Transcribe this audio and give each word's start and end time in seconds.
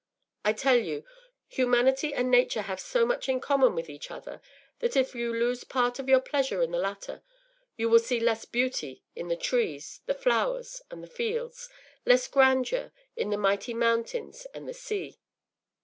I 0.43 0.53
tell 0.53 0.77
you, 0.77 1.05
humanity 1.47 2.11
and 2.11 2.31
nature 2.31 2.63
have 2.63 2.79
so 2.79 3.05
much 3.05 3.29
in 3.29 3.39
common 3.39 3.75
with 3.75 3.87
each 3.87 4.09
other 4.09 4.41
that 4.79 4.95
if 4.95 5.13
you 5.13 5.31
lose 5.31 5.63
part 5.63 5.99
of 5.99 6.09
your 6.09 6.19
pleasure 6.19 6.63
in 6.63 6.71
the 6.71 6.79
latter; 6.79 7.21
you 7.77 7.87
will 7.87 7.99
see 7.99 8.19
less 8.19 8.45
beauty 8.45 9.03
in 9.15 9.27
the 9.27 9.35
trees, 9.35 10.01
the 10.07 10.15
flowers, 10.15 10.81
and 10.89 11.03
the 11.03 11.07
fields, 11.07 11.69
less 12.03 12.27
grandeur 12.27 12.91
in 13.15 13.29
the 13.29 13.37
mighty 13.37 13.75
mountains 13.75 14.47
and 14.55 14.67
the 14.67 14.73
sea. 14.73 15.19